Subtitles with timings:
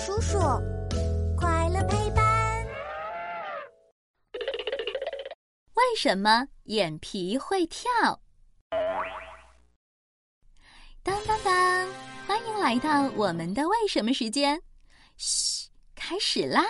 [0.00, 0.38] 叔叔，
[1.36, 2.66] 快乐陪伴。
[5.74, 7.90] 为什么眼皮会跳？
[11.02, 11.52] 当当当！
[12.26, 14.58] 欢迎来到我们的为什么时间。
[15.18, 16.64] 嘘，开始啦！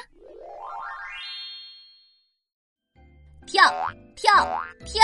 [3.46, 3.62] 跳
[4.16, 4.32] 跳
[4.84, 5.00] 跳！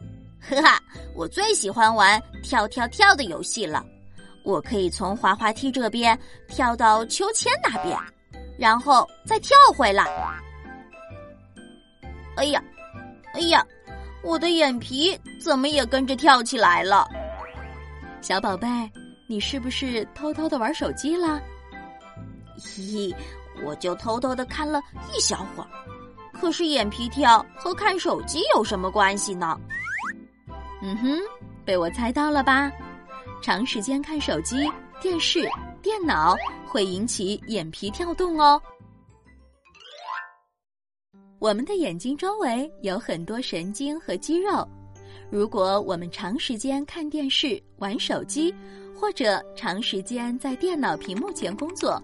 [0.40, 0.82] 哈哈，
[1.14, 3.84] 我最喜欢玩跳跳跳的游戏了。
[4.42, 6.18] 我可以从滑滑梯这边
[6.48, 7.98] 跳到秋千那边，
[8.58, 10.04] 然后再跳回来。
[12.36, 12.62] 哎呀，
[13.34, 13.64] 哎呀，
[14.22, 17.08] 我的眼皮怎么也跟着跳起来了？
[18.22, 18.66] 小宝贝，
[19.26, 21.40] 你是不是偷偷的玩手机了？
[22.58, 23.14] 咦，
[23.64, 24.80] 我就偷偷的看了
[25.12, 25.68] 一小会儿。
[26.32, 29.58] 可是眼皮跳和看手机有什么关系呢？
[30.82, 31.18] 嗯哼，
[31.64, 32.72] 被我猜到了吧？
[33.40, 35.48] 长时间看手机、电视、
[35.80, 38.60] 电脑会引起眼皮跳动哦。
[41.38, 44.66] 我们的眼睛周围有很多神经和肌肉，
[45.30, 48.54] 如果我们长时间看电视、玩手机，
[48.94, 52.00] 或者长时间在电脑屏幕前工作，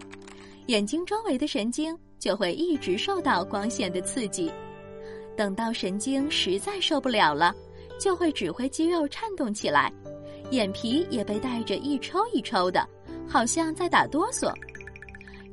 [0.68, 4.50] 眼睛周围的神经就会一直受到光线的刺激。
[5.36, 7.54] 等到神经实在受不了了，
[8.00, 9.92] 就会指挥肌肉颤动起来。
[10.50, 12.86] 眼皮也被带着一抽一抽的，
[13.28, 14.52] 好像在打哆嗦。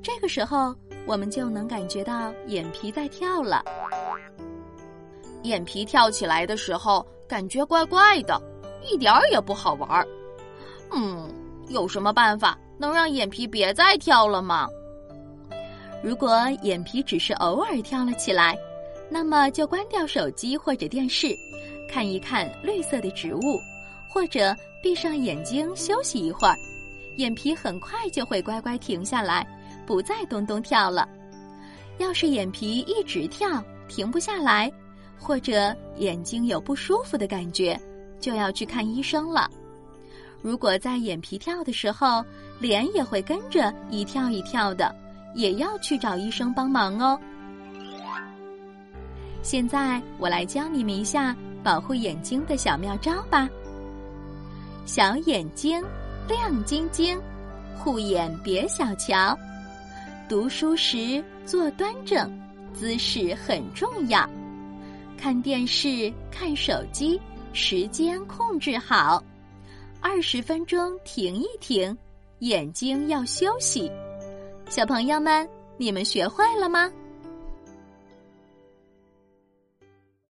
[0.02, 3.64] 这个时候，我们就能感觉到眼皮在跳了。
[5.44, 8.42] 眼皮跳起来的时候，感觉怪怪的，
[8.88, 10.08] 一点儿也不好玩儿。
[10.92, 11.28] 嗯，
[11.70, 14.68] 有什么办法能让眼皮别再跳了吗？
[16.04, 18.58] 如果眼皮只是偶尔跳了起来，
[19.10, 21.36] 那么就关掉手机或者电视，
[21.90, 23.60] 看一看绿色的植物。
[24.14, 26.56] 或者闭上眼睛休息一会儿，
[27.16, 29.44] 眼皮很快就会乖乖停下来，
[29.88, 31.10] 不再咚咚跳了。
[31.98, 34.72] 要是眼皮一直跳，停不下来，
[35.18, 37.76] 或者眼睛有不舒服的感觉，
[38.20, 39.50] 就要去看医生了。
[40.44, 42.24] 如果在眼皮跳的时候，
[42.60, 44.96] 脸也会跟着一跳一跳的，
[45.34, 47.20] 也要去找医生帮忙哦。
[49.42, 53.50] 现在我来教你们一下保护眼睛的小妙招吧。
[54.86, 55.82] 小眼睛
[56.28, 57.18] 亮晶晶，
[57.78, 59.38] 护眼别小瞧。
[60.28, 62.30] 读书时坐端正，
[62.74, 64.30] 姿势很重要。
[65.18, 67.20] 看电视、看手机，
[67.54, 69.24] 时间控制好。
[70.02, 71.98] 二十分钟停一停，
[72.40, 73.90] 眼睛要休息。
[74.70, 76.92] 小朋友们，你们学会了吗？